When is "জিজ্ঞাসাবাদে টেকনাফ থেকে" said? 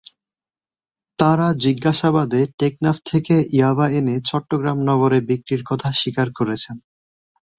1.63-3.35